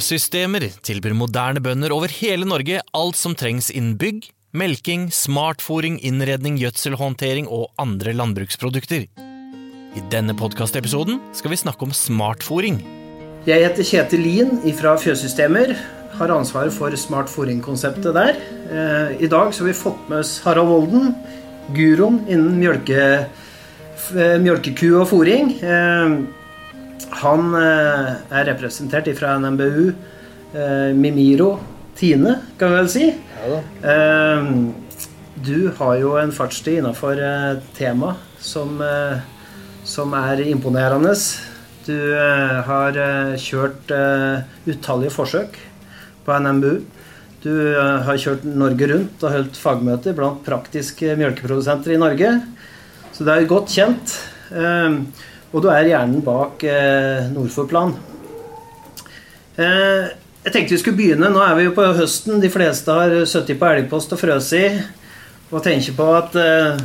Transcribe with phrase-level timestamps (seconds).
[0.00, 6.56] Fjøssystemer tilbyr moderne bønder over hele Norge alt som trengs innen bygg, melking, smartfòring, innredning,
[6.56, 9.04] gjødselhåndtering og andre landbruksprodukter.
[9.92, 12.80] I denne podkastepisoden skal vi snakke om smartfòring.
[13.44, 15.76] Jeg heter Kjetil Lien fra Fjøssystemer.
[16.16, 18.40] Har ansvaret for smartfòringkonseptet der.
[18.72, 21.12] Eh, I dag har vi fått med oss Harald Volden,
[21.76, 23.06] guroen innen mjølke,
[24.16, 25.58] eh, mjølkeku og fòring.
[27.22, 29.90] Han eh, er representert fra NMBU,
[30.54, 31.54] eh, Mimiro,
[31.98, 33.08] Tine, kan vi vel si.
[33.82, 34.54] Eh,
[35.40, 37.16] Du har jo en fartstid innafor
[37.72, 38.10] tema
[38.44, 38.74] som,
[39.88, 41.14] som er imponerende.
[41.86, 41.96] Du
[42.66, 42.98] har
[43.40, 43.88] kjørt
[44.68, 45.56] utallige forsøk
[46.26, 46.74] på NMBU.
[47.40, 47.54] Du
[48.04, 52.34] har kjørt Norge rundt og holdt fagmøter blant praktiske mjølkeprodusenter i Norge.
[53.16, 54.18] Så det er godt kjent.
[55.50, 57.96] Og du er hjernen bak eh, Nordforplan.
[59.58, 60.06] Eh,
[60.44, 61.30] jeg tenkte vi skulle begynne.
[61.32, 62.38] Nå er vi jo på høsten.
[62.42, 64.64] De fleste har sittet på elgpost og frøs i
[65.50, 66.80] og tenker på at eh,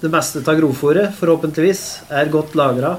[0.00, 1.82] det meste av grovfòret forhåpentligvis
[2.16, 2.94] er godt lagra.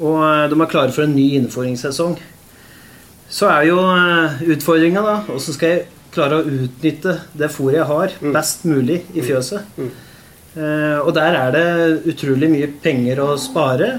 [0.00, 2.16] Og eh, de er klare for en ny innfòringssesong.
[3.32, 7.88] Så er jo eh, utfordringa, da åssen skal jeg klare å utnytte det fôret jeg
[7.88, 9.76] har, best mulig i fjøset?
[10.52, 11.68] Eh, og der er det
[12.12, 13.94] utrolig mye penger å spare.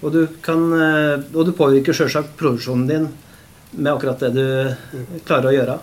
[0.00, 3.08] Og du, kan, eh, og du påvirker sjølsagt produksjonen din
[3.76, 5.76] med akkurat det du klarer å gjøre.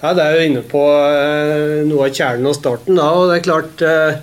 [0.00, 2.96] Ja, Det er jo inne på eh, noe av kjernen og starten.
[2.96, 4.20] da, og Det er klart eh,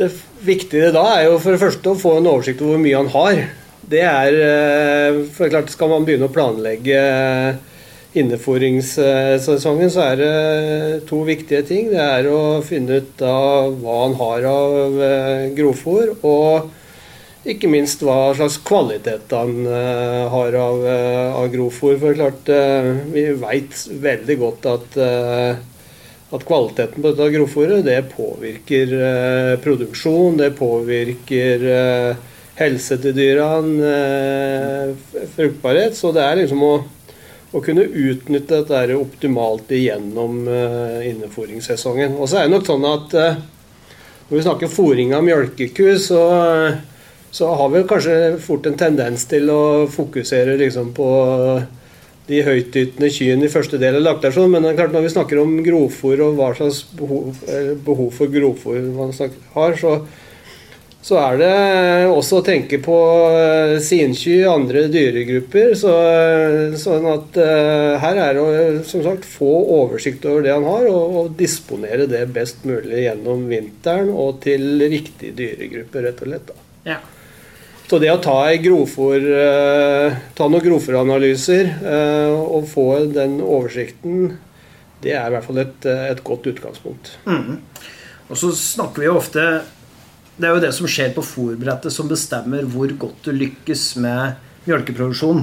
[0.00, 0.10] Det
[0.44, 3.12] viktige da er jo for det første å få en oversikt over hvor mye han
[3.12, 3.42] har.
[3.90, 4.36] Det er
[5.34, 7.00] for det er klart Skal man begynne å planlegge
[8.16, 11.92] innefòringssesongen, så er det to viktige ting.
[11.92, 13.34] Det er å finne ut da
[13.70, 14.96] hva han har av
[15.54, 16.70] grovfòr, og
[17.48, 21.96] ikke minst hva slags kvalitet han eh, har av, uh, av grovfòr.
[22.02, 24.98] For klart, uh, vi veit veldig godt at,
[26.30, 28.92] at kvaliteten på dette grovfòret det påvirker
[29.64, 31.64] produksjon, det påvirker
[32.60, 33.94] helse til dyrene,
[35.32, 35.96] fruktbarhet.
[35.96, 36.74] Så det er liksom å,
[37.56, 42.20] å kunne utnytte dette optimalt igjennom uh, innefòringssesongen.
[42.20, 46.20] Og så er det nok sånn at når vi snakker fòring av mjølkeku, så
[47.30, 51.10] så har vi kanskje fort en tendens til å fokusere liksom på
[52.30, 54.50] de høytytende kyrne i første del av laktasjon.
[54.52, 58.10] Men det er klart når vi snakker om grovfòr og hva slags behov, eh, behov
[58.16, 59.14] for grovfòr man
[59.54, 59.94] har, så,
[61.06, 61.52] så er det
[62.10, 62.96] også å tenke på
[63.78, 65.76] sinky sinky, andre dyregrupper.
[65.78, 70.54] Så, eh, sånn at uh, her er det å som sagt få oversikt over det
[70.54, 76.22] han har, og, og disponere det best mulig gjennom vinteren og til riktige dyregrupper, rett
[76.26, 76.52] og slett.
[76.52, 76.68] da.
[76.94, 77.00] Ja.
[77.90, 84.36] Så det å ta, ei eh, ta noen grovfòranalyser eh, og få den oversikten,
[85.02, 87.10] det er i hvert fall et, eh, et godt utgangspunkt.
[88.30, 89.42] Og så snakker vi jo ofte
[90.38, 94.38] Det er jo det som skjer på fôrbrettet som bestemmer hvor godt du lykkes med
[94.68, 95.42] mjølkeproduksjon.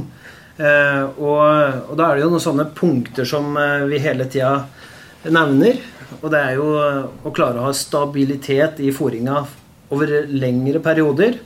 [0.57, 3.51] Og, og da er det jo noen sånne punkter som
[3.91, 4.63] vi hele tida
[5.27, 5.83] nevner.
[6.23, 9.43] Og det er jo å klare å ha stabilitet i fôringa
[9.93, 11.37] over lengre perioder.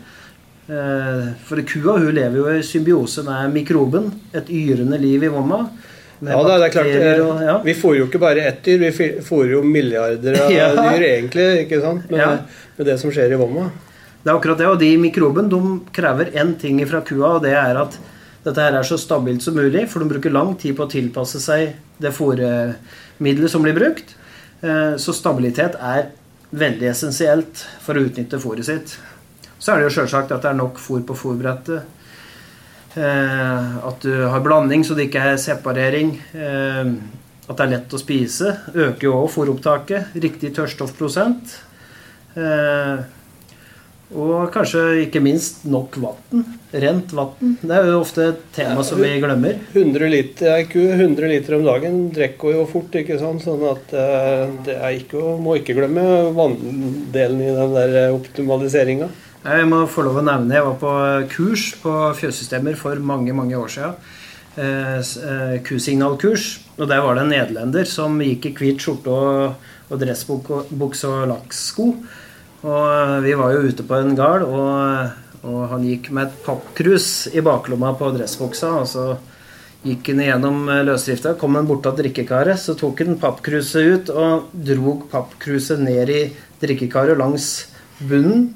[0.71, 4.11] Eh, For kua hun lever jo i symbiose med mikroben.
[4.33, 5.65] Et yrende liv i vomma.
[6.21, 7.57] Ja, da, det er klart, eh, og- ja.
[7.65, 8.91] Vi fôrer jo ikke bare ett dyr, vi
[9.25, 10.69] fôrer jo milliarder av Ja.
[10.75, 12.09] dyr egentlig, ikke sant?
[12.11, 12.37] Med, Ja.
[12.77, 13.71] med det som skjer i vomma.
[14.23, 17.53] Det er akkurat det, og de mikroben de krever én ting fra kua, og det
[17.57, 17.97] er at
[18.45, 21.39] dette her er så stabilt som mulig, for de bruker lang tid på å tilpasse
[21.41, 24.13] seg det fôrmiddelet som blir brukt.
[24.63, 26.09] Eh, Så stabilitet er
[26.53, 28.95] veldig essensielt for å utnytte fôret sitt.
[29.61, 31.85] Så er det jo sjølsagt at det er nok fôr på fôrbrettet.
[32.97, 36.15] Eh, At du har blanding så det ikke er separering.
[36.33, 36.93] Eh,
[37.47, 38.55] At det er lett å spise.
[38.73, 40.15] Øker jo òg fôropptaket.
[40.23, 41.57] Riktig tørrstoffprosent.
[42.39, 43.01] Eh,
[44.11, 46.43] og kanskje ikke minst nok vann.
[46.73, 47.53] Rent vann.
[47.61, 49.55] Det er jo ofte et tema som vi glemmer.
[49.71, 53.45] 100 liter, ku 100 liter om dagen drikker jo fort, ikke sant?
[53.45, 53.93] Sånn at
[54.67, 56.03] det er ikke, må ikke glemme
[56.35, 59.07] vanndelen i den der optimaliseringa.
[59.41, 60.91] Jeg må få lov å nevne Jeg var på
[61.33, 63.95] kurs på fjøssystemer for mange mange år siden.
[64.57, 66.59] Eh, s- eh, Kusignalkurs.
[66.77, 69.55] Og der var det en nederlender som gikk i hvit skjorte og,
[69.89, 71.87] og dressbukse og lakksko.
[72.63, 75.09] Og eh, vi var jo ute på en gard, og,
[75.43, 78.75] og han gikk med et pappkrus i baklomma på dressbuksa.
[78.83, 79.07] Og så
[79.87, 84.13] gikk han igjennom eh, løsdrifta, kom han bort til drikkekaret, så tok han pappkruset ut
[84.13, 86.23] og drog pappkruset ned i
[86.61, 87.65] drikkekaret langs
[88.05, 88.51] bunnen.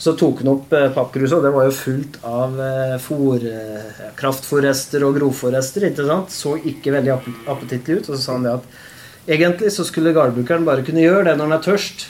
[0.00, 4.08] Så tok han opp eh, pappkruset, og det var jo fullt av eh, fôr, eh,
[4.18, 5.86] kraftfòrrester og grovforrester.
[5.90, 6.34] ikke sant?
[6.34, 7.14] Så ikke veldig
[7.52, 8.08] appetittlig ut.
[8.08, 11.50] Og så sa han det at egentlig så skulle gardbrukeren bare kunne gjøre det når
[11.50, 12.06] han er tørst.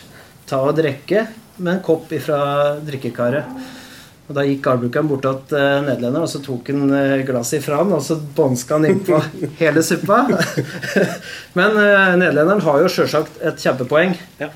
[0.48, 1.26] Ta og drikke
[1.58, 2.40] med en kopp ifra
[2.86, 3.62] drikkekaret.
[4.28, 7.82] Og Da gikk gardbrukeren bort til uh, nederlenderen og så tok han uh, glasset ifra
[7.82, 9.18] han, og så bånska han innpå
[9.58, 10.22] hele suppa.
[11.58, 14.14] Men uh, nederlenderen har jo sjølsagt et kjempepoeng.
[14.40, 14.48] Ja.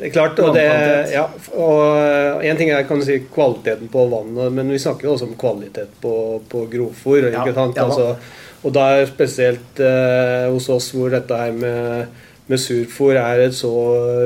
[0.00, 0.64] Det er klart, og, det,
[1.12, 1.26] ja,
[1.60, 5.28] og En ting er kan du si, kvaliteten på vannet, men vi snakker jo også
[5.28, 6.14] om kvalitet på,
[6.48, 7.26] på grovfòr.
[7.34, 8.14] Ja, altså,
[8.64, 12.16] og da er spesielt eh, hos oss hvor dette her med,
[12.48, 13.74] med surfòr er et så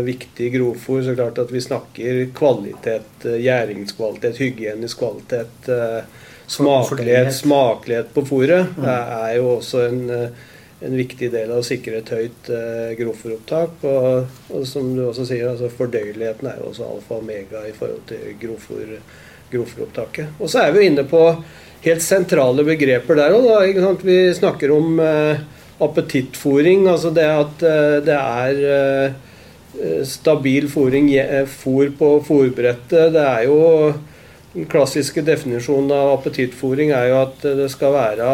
[0.06, 6.06] viktig grovfòr, så klart at vi snakker kvalitet, eh, gjæringskvalitet, hygienisk kvalitet, eh,
[6.47, 8.91] smakelighet, smakelighet på fôret, mm.
[8.94, 10.50] er jo også en eh,
[10.82, 13.85] en viktig del av å sikre et høyt eh, grovfòropptak.
[13.88, 17.75] Og, og, som du også sier, altså fordøyeligheten er jo også alfa og omega i
[17.76, 18.35] forhold til
[19.53, 20.41] grovfòropptaket.
[20.41, 21.23] Og så er vi inne på
[21.85, 24.03] helt sentrale begreper der òg.
[24.05, 25.44] Vi snakker om eh,
[25.85, 26.88] appetittfòring.
[26.91, 31.11] Altså det at eh, det er eh, stabil fòring,
[31.50, 33.15] fôr på fòrbrettet.
[33.15, 33.61] Det er jo
[34.55, 38.27] den klassiske definisjonen av appetittfòring er jo at det skal være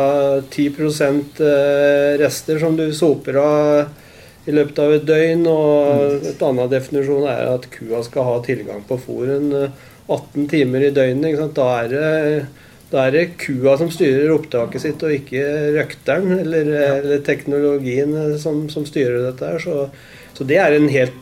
[0.53, 5.47] 10 eh, rester som du soper av i løpet av et døgn.
[5.49, 10.85] Og et annet definisjon er at kua skal ha tilgang på fòren 18 eh, timer
[10.85, 11.41] i døgnet.
[11.57, 16.73] Da er, det, da er det kua som styrer opptaket sitt, og ikke røkteren eller,
[17.01, 18.13] eller teknologien
[18.45, 19.55] som, som, styrer dette.
[19.55, 19.65] her.
[19.65, 19.89] Så,
[20.37, 21.17] så det er en helt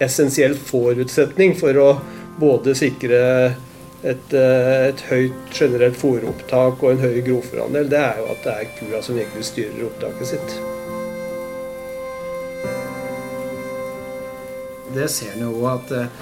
[0.00, 1.88] essensiell forutsetning for å
[2.40, 3.18] både sikre
[4.02, 8.54] et, eh, et høyt generelt fôropptak og en høy grovfòrandel, det er jo at det
[8.54, 10.58] er kua som virkelig styrer opptaket sitt.
[14.94, 16.12] Det ser en jo at eh,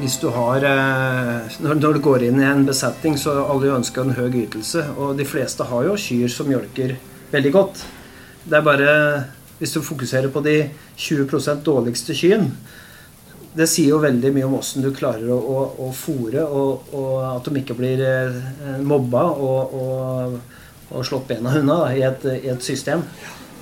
[0.00, 4.18] hvis du har eh, når, du går inn i en besetning, så alle ønsker en
[4.18, 4.84] høy ytelse.
[4.98, 6.96] Og de fleste har jo kyr som mjølker
[7.32, 7.84] veldig godt.
[8.44, 8.94] Det er bare
[9.58, 10.56] hvis du fokuserer på de
[10.98, 12.50] 20% dårligste kyrne,
[13.54, 17.14] det sier jo veldig mye om åssen du klarer å, å, å fòre, og, og,
[17.28, 18.38] at de ikke blir eh,
[18.82, 20.36] mobba og, og,
[20.90, 23.04] og slått bena unna i, et, i et system.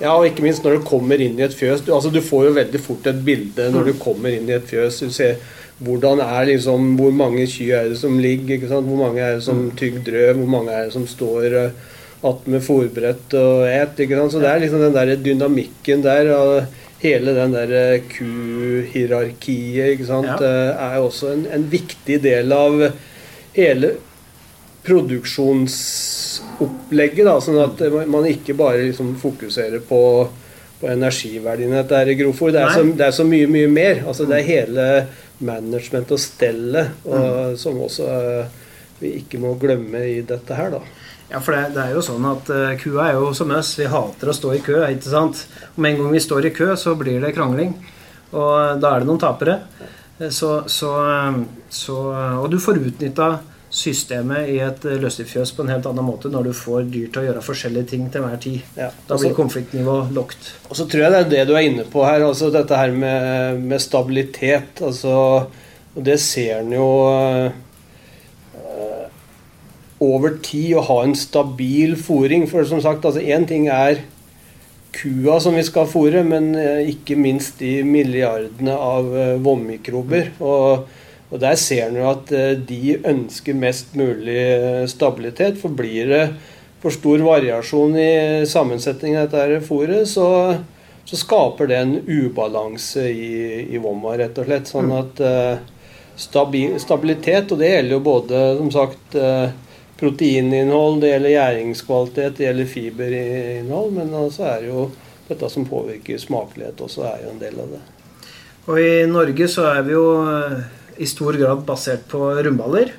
[0.01, 1.83] Ja, og ikke minst når du kommer inn i et fjøs.
[1.85, 4.65] Du, altså, du får jo veldig fort et bilde når du kommer inn i et
[4.67, 5.03] fjøs.
[5.05, 5.37] Du ser
[5.83, 8.55] hvordan er liksom, Hvor mange kyr er det som ligger?
[8.55, 8.87] ikke sant?
[8.89, 10.41] Hvor mange er det som tygg tygger drøv?
[10.41, 11.91] Hvor mange er det som står uh,
[12.29, 13.99] attmed fòrbrett og et?
[13.99, 14.33] ikke sant?
[14.33, 16.33] Så det er liksom den der dynamikken der.
[16.33, 20.37] Uh, hele den der eh, ku-hierarkiet ikke sant, ja.
[20.39, 22.91] Eh, er også en, en, viktig del av
[23.55, 23.89] hele
[24.87, 27.25] produksjonsopplegget.
[27.27, 30.01] Da, sånn at man ikke bare liksom fokuserer på,
[30.79, 32.49] på energiverdien i dette grovfòr.
[32.55, 32.63] Det,
[32.97, 33.95] det, er så mye, mye mer.
[34.07, 34.85] Altså, det er hele
[35.43, 37.57] management og stellet og, mm.
[37.59, 38.45] som også uh,
[39.01, 40.69] vi ikke må glemme i dette her.
[40.77, 40.81] da.
[41.33, 43.71] Ja, for det, det, er jo sånn at uh, kua er jo som oss.
[43.79, 44.83] Vi hater å stå i kø.
[44.85, 45.39] ikke sant?
[45.81, 47.73] Med en gang vi står i kø, så blir det krangling.
[48.35, 49.55] Og uh, da er det noen tapere.
[50.19, 50.91] Uh, så, så,
[51.73, 51.97] så,
[52.37, 53.31] og du får utnytta
[53.73, 57.25] systemet i et løsdriftsfjøs på en helt annen måte når du får dyr til å
[57.25, 58.61] gjøre forskjellige ting til hver tid.
[58.77, 60.51] Ja, da blir konfliktnivået lågt.
[60.69, 62.93] Og så tror jeg det er det du er inne på her, altså dette her
[62.93, 64.85] med, med stabilitet.
[64.85, 65.15] altså,
[65.97, 66.89] og det ser en jo
[70.03, 72.47] over tid å ha en stabil fòring.
[72.51, 74.03] For som sagt, altså én ting er
[74.93, 80.33] kua som vi skal fòre, men eh, ikke minst de milliardene av eh, vommikrober.
[80.43, 80.85] Og,
[81.31, 84.43] og, der ser en jo at eh, de ønsker mest mulig
[84.91, 85.57] stabilitet.
[85.61, 86.23] For blir det
[86.83, 88.13] for stor variasjon i
[88.49, 90.27] sammensetningen av dette fôret, så,
[91.07, 93.35] så, skaper det en ubalanse i,
[93.71, 94.67] i vomma, rett og slett.
[94.67, 94.97] Sånn mm.
[94.99, 95.21] at
[96.19, 99.15] stabil, stabilitet, og det gjelder jo både som sagt
[99.99, 103.97] proteininnhold, det gjelder gjæringskvalitet, det gjelder fiberinnhold.
[103.97, 104.87] Men så er det jo
[105.29, 107.83] dette som påvirker smakelighet også, er jo en del av det.
[108.63, 110.59] Og i Norge så er vi jo eh,
[111.03, 112.93] i stor grad basert på rundballer.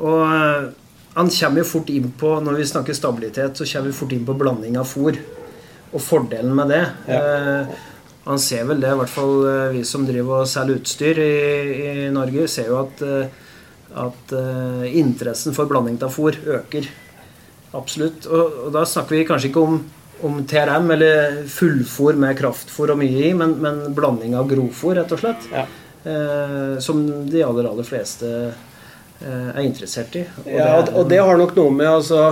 [0.00, 0.70] Og eh,
[1.16, 4.26] han kommer jo fort inn på, når vi snakker stabilitet, så kommer vi fort inn
[4.28, 5.18] på blanding av fôr.
[5.90, 6.84] Og fordelen med det.
[7.08, 7.20] Ja.
[7.20, 7.86] Eh,
[8.26, 11.30] han ser vel det, i hvert fall vi som driver og selger utstyr i,
[11.80, 13.00] i Norge, ser jo at
[13.94, 16.86] at uh, interessen for blanding av fôr øker.
[17.76, 18.26] Absolutt.
[18.26, 19.80] Og, og, da snakker vi kanskje ikke om,
[20.26, 25.14] om TRM eller fullfôr med kraftfôr og mye i, men, men blanding av grovfôr, rett
[25.14, 25.50] og slett.
[25.54, 25.66] Ja.
[26.00, 30.24] Uh, som de aller, aller fleste uh, er interessert i.
[30.46, 32.30] Og ja, det, og det har nok noe med altså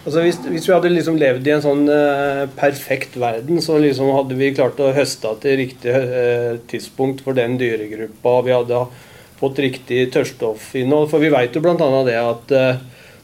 [0.00, 1.82] Altså hvis, hvis, vi hadde liksom levd i en sånn
[2.56, 5.92] perfekt verden, så liksom hadde vi klart å høste til riktig
[6.72, 8.32] tidspunkt for den dyregruppa.
[8.46, 8.78] Vi hadde
[9.40, 11.08] på et riktig tørrstoffinnhold.
[11.10, 11.90] For vi vet jo bl.a.
[12.06, 12.80] det at eh,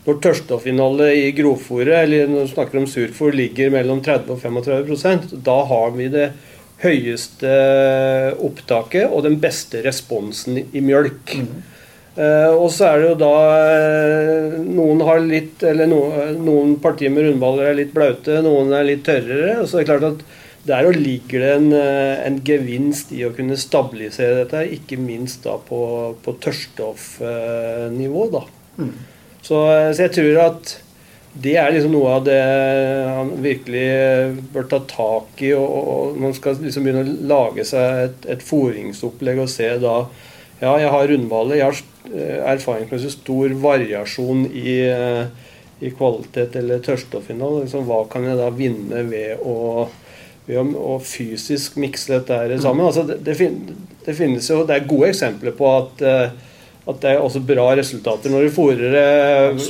[0.06, 5.32] når tørrstoffinnholdet i grovfòret, eller når vi snakker om surfòr, ligger mellom 30 og 35%
[5.46, 6.28] da har vi det
[6.82, 7.54] høyeste
[8.44, 11.34] opptaket og den beste responsen i mjølk.
[11.40, 11.56] Mm.
[12.16, 13.30] Uh, og så er det jo da
[13.60, 15.98] uh, Noen har litt Eller no,
[16.40, 19.58] noen partier med rundballer er litt blaute, noen er litt tørrere.
[19.60, 20.35] og så er det klart at
[20.66, 25.56] der ligger det en, uh, en gevinst i å kunne stabilisere dette, ikke minst da
[25.62, 25.80] på,
[26.24, 28.26] på tørrstoffnivå.
[28.34, 28.42] da.
[28.80, 28.92] Mm.
[29.40, 30.76] Så, så, jeg tror at
[31.36, 32.38] det er liksom noe av det
[33.12, 33.88] han virkelig
[34.54, 35.52] bør ta tak i.
[35.56, 39.98] og, og Man skal liksom begynne å lage seg et, et foringsopplegg og se da
[40.56, 41.58] Ja, jeg har rundballer.
[41.58, 41.80] Jeg har
[42.14, 45.26] Eh, erfaringsmessig stor variasjon i, eh,
[45.80, 47.64] i kvalitet eller tørrstoffinnhold.
[47.64, 49.88] Liksom, hva kan jeg da vinne ved å,
[50.46, 52.84] ved å, fysisk mikse dette sammen?
[52.84, 52.88] Mm.
[52.88, 53.36] Altså, det, det,
[54.06, 56.36] det, finnes jo, det er gode eksempler på at, eh,
[56.86, 59.08] at det er også bra resultater når du fôrer det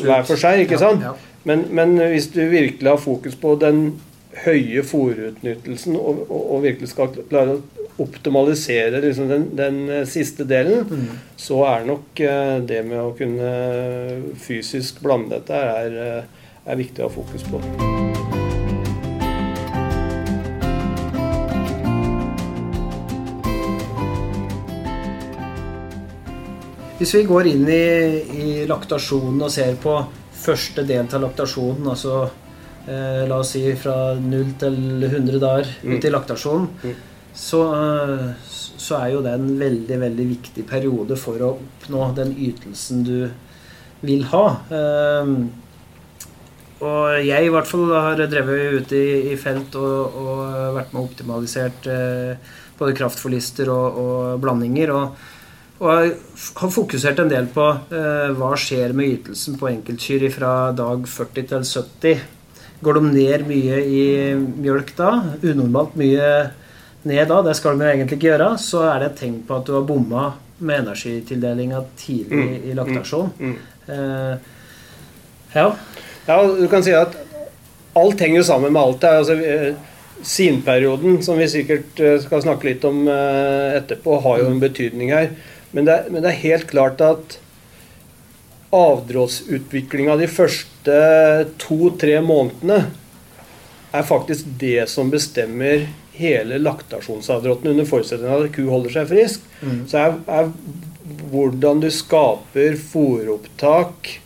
[0.04, 0.66] hver for seg.
[0.66, 1.04] ikke sant?
[1.04, 1.32] Ja, ja.
[1.46, 4.00] Men, men, hvis du virkelig har fokus på den
[4.42, 10.44] høye fòrutnyttelsen og, og, og, virkelig skal klare å optimalisere liksom den, den, eh, siste
[10.44, 11.22] delen, mm.
[11.40, 12.24] så er nok
[12.68, 13.52] det med å kunne
[14.42, 16.26] fysisk blande dette er,
[16.66, 18.35] er viktig å ha fokus på.
[26.96, 27.86] Hvis vi går inn i,
[28.40, 29.98] i laktasjonen og ser på
[30.36, 32.22] første del av laktasjonen, altså
[32.88, 34.78] eh, la oss si fra 0 til
[35.10, 35.92] 100 dager mm.
[35.92, 37.04] ut i laktasjonen, mm
[37.36, 37.60] så,
[38.48, 43.16] så, er jo det en veldig, veldig viktig periode for å oppnå den ytelsen du
[44.06, 44.44] vil ha.
[44.72, 45.32] Eh,
[46.86, 50.40] og jeg i hvert fall har drevet ute i, i felt og, og,
[50.76, 54.92] vært med og optimalisert eh, både kraftforlister og, og blandinger.
[54.96, 55.32] Og,
[55.76, 55.90] og
[56.56, 61.50] har fokusert en del på eh, hva skjer med ytelsen på enkeltkyr fra dag 40
[61.50, 62.22] til 70.
[62.84, 64.06] Går de ned mye i
[64.36, 65.10] mjølk da?
[65.42, 66.30] Unormalt mye
[67.06, 69.68] ned da, det skal de egentlig ikke gjøre, så er det et tegn på at
[69.68, 73.28] du har bomma med energitildelinga tidlig mm, i laktasjon.
[73.38, 73.92] Mm, mm.
[73.92, 74.54] Eh,
[75.56, 75.66] ja.
[76.26, 76.38] ja.
[76.56, 77.14] Du kan si at
[77.96, 79.00] alt henger jo sammen med alt.
[79.04, 79.74] det altså, eh,
[80.22, 85.12] Sinperioden, som vi sikkert eh, skal snakke litt om eh, etterpå, har jo en betydning
[85.12, 85.28] her.
[85.72, 87.38] Men det, men det er helt klart at
[88.76, 90.96] avdråtsutviklinga de første
[91.62, 92.86] to-tre månedene
[93.96, 99.48] er faktisk det som bestemmer hele laktasjonsavdråtten under forutsetning av at ku holder seg frisk,
[99.60, 99.82] mm.
[99.90, 100.52] så er, er,
[101.32, 104.16] hvordan du skaper fôropptak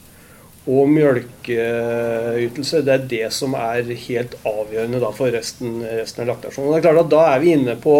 [0.70, 6.74] og mjølkeytelse, det er det som er helt avgjørende da, for resten, resten, av laktasjonen.
[6.74, 7.96] Det er klart at Da er vi inne på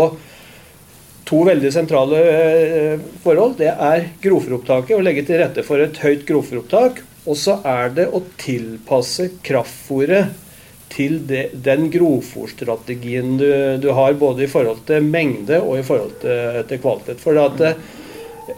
[1.31, 3.57] to veldig sentrale eh, forhold.
[3.61, 7.05] Det er grovfòropptaket, å legge til rette for et høyt grovfòropptak.
[7.31, 10.49] Og så er det å tilpasse kraftfòret
[10.91, 16.17] til det, den grovfòrstrategien du, du, har, både i forhold til mengde og i forhold
[16.25, 17.23] til, til kvalitet.
[17.23, 18.57] For at, eh,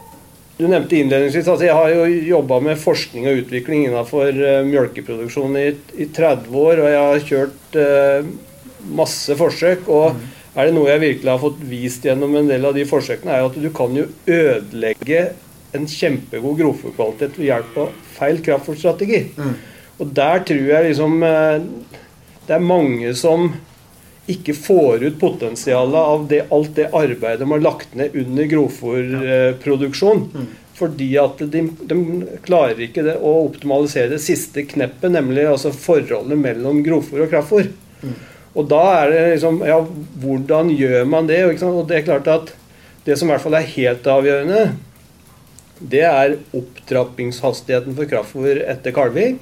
[0.57, 4.61] du nevnte innledningsvis at altså jeg har jo jobba med forskning og utvikling innenfor uh,
[4.67, 5.63] mjølkeproduksjon i,
[5.97, 7.77] i, 30 år, og jeg har kjørt
[8.93, 9.89] masse forsøk.
[9.89, 10.27] og mm.
[10.53, 13.47] Er det noe jeg virkelig har fått vist gjennom en del av de forsøkene, er
[13.47, 15.25] at du kan jo ødelegge
[15.73, 19.21] en kjempegod grovfòrkvalitet ved hjelp av feil kraftfòrstrategi.
[19.37, 19.53] Mm.
[20.03, 23.53] Og der tror jeg liksom det er mange som
[24.29, 30.27] ikke får ut potensialet av det, alt det arbeidet de har lagt ned under grovfòrproduksjon.
[30.31, 30.51] Mm.
[30.73, 31.97] Fordi at de, de,
[32.45, 37.69] klarer ikke det, å optimalisere det siste kneppet, nemlig altså forholdet mellom grovfòr og kraftfòr.
[38.03, 38.15] Mm.
[38.53, 39.79] Og da er det liksom Ja,
[40.21, 41.43] hvordan gjør man det?
[41.63, 42.53] Og det er klart at
[43.03, 44.59] det som i hvert fall er helt avgjørende,
[45.83, 49.41] det er opptrappingshastigheten for kraftfôr etter kalving.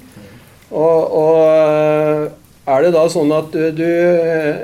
[0.72, 2.32] Og, og
[2.72, 3.86] er det da sånn at du, du,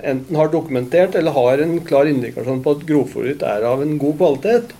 [0.02, 3.96] enten har dokumentert eller har en klar indikasjon på at grovfòret ditt er av en
[4.00, 4.74] god kvalitet,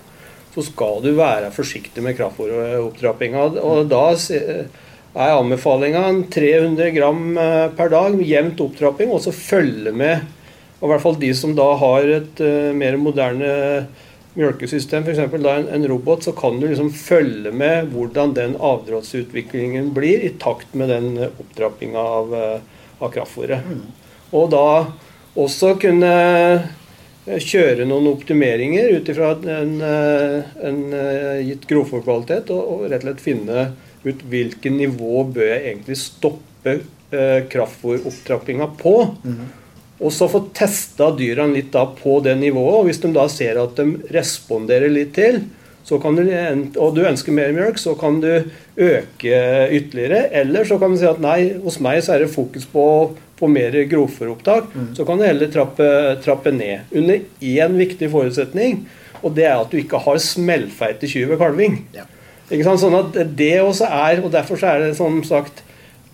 [0.55, 3.49] så skal du være forsiktig med kraftfòropptrappinga.
[3.63, 4.05] Og da
[5.19, 10.27] er anbefalinga 300 gram eh, per dag, jevnt opptrapping, og så følge med.
[10.79, 13.49] Og i hvert fall de som da har et uh, mer moderne
[14.39, 15.19] mjølkesystem, f.eks.
[15.35, 20.77] En, en robot, så kan du liksom følge med hvordan den avdråtsutviklingen blir, i takt
[20.79, 23.63] med den opptrappinga av uh, av kraftfôret.
[23.67, 23.83] Mm.
[24.31, 24.67] Og da
[25.39, 26.13] også kunne
[27.29, 33.05] eh, kjøre noen optimeringer ut ifra en, eh, en, eh, gitt grovfòrkvalitet, og, og, rett
[33.05, 33.69] og slett finne
[34.05, 38.95] ut hvilket nivå bør jeg egentlig stoppe eh, kraftfôropptrappinga på.
[39.25, 39.47] Mm.
[39.99, 42.75] Og så få testa dyrene litt da på det nivået.
[42.81, 45.43] og Hvis de da ser at de responderer litt til,
[45.89, 46.23] så kan du,
[46.77, 49.39] og du ønsker mer mjølk, så kan du øke
[49.73, 50.27] ytterligere.
[50.37, 52.85] Eller så kan du si at nei, hos meg så er det fokus på,
[53.41, 54.69] på mer grovfòropptak.
[54.75, 54.91] Mm.
[54.99, 55.89] Så kan du heller trappe,
[56.25, 56.93] trappe ned.
[56.93, 58.85] Under én viktig forutsetning,
[59.23, 61.81] og det er at du ikke har smellfeite kyr ved kalving.
[61.97, 62.05] Ja.
[62.49, 62.81] Ikke sant?
[62.81, 65.65] Sånn at det også er, og Derfor så er det som sagt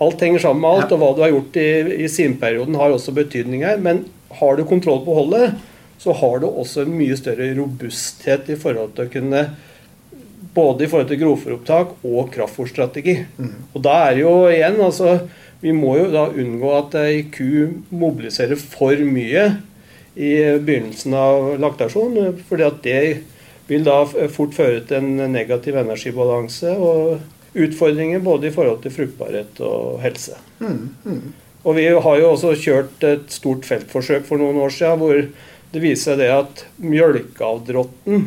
[0.03, 1.69] Alt henger sammen med alt, og hva du har gjort i,
[2.03, 3.79] i simperioden har også betydning her.
[3.79, 4.03] Men
[4.41, 5.55] har du kontroll på holdet,
[6.03, 9.45] så har du også en mye større robusthet i forhold til å kunne
[10.55, 13.17] både i forhold til grovfòropptak og kraftfòrstrategi.
[13.38, 13.55] Mm.
[13.73, 15.19] Og da er det jo igjen altså,
[15.64, 17.47] Vi må jo da unngå at ei ku
[17.88, 19.47] mobiliserer for mye
[20.12, 22.99] i begynnelsen av laktasjon, fordi at det
[23.68, 29.61] vil da fort føre til en negativ energibalanse og utfordringer både i forhold til fruktbarhet
[29.64, 30.37] og helse.
[30.59, 30.94] Mm.
[31.04, 31.33] Mm.
[31.64, 35.21] Og Vi har jo også kjørt et stort feltforsøk for noen år siden hvor
[35.75, 38.26] det viser det at mjølkeavdrotten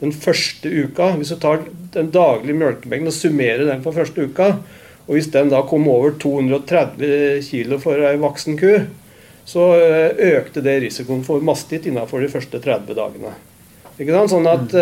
[0.00, 4.54] den første uka Hvis du tar den daglige mjølkemengden og summerer den for første uka,
[5.06, 8.70] og hvis den da kom over 230 kg for ei voksen ku,
[9.44, 13.34] så eh, økte det risikoen for mastitt innenfor de første 30 dagene.
[14.00, 14.32] Ikke sant?
[14.32, 14.74] Sånn at,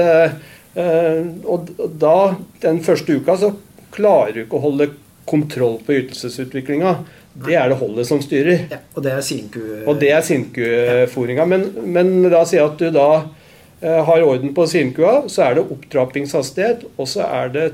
[0.78, 1.44] mm.
[1.50, 2.16] Og da,
[2.62, 3.52] den første uka, så
[3.94, 4.90] klarer du ikke å holde
[5.28, 6.94] kontroll på ytelsesutviklinga.
[7.38, 8.64] Det er det holdet som styrer.
[8.72, 9.60] Ja, og det er sinku...
[9.84, 11.44] Og det er sinkufòringa.
[11.48, 15.58] Men, men la oss si at du da eh, har orden på sinkua, så er
[15.58, 17.68] det opptrappingshastighet, og så er det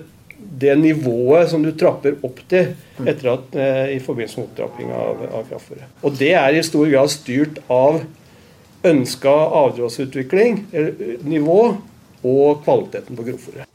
[0.60, 3.06] det nivået som du trapper opp til mm.
[3.08, 5.88] etter at, eh, i forbindelse med opptrapping av, av kraftfôret.
[6.04, 8.02] Og det er i stor grad styrt av
[8.84, 10.66] ønska avdråsutvikling,
[11.24, 11.60] nivå,
[12.24, 13.68] og kvaliteten på grovfòret.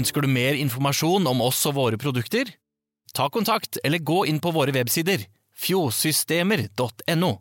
[0.00, 2.48] Ønsker du mer informasjon om oss og våre produkter?
[3.12, 5.26] Ta kontakt eller gå inn på våre websider
[5.60, 7.32] fjordsystemer.no.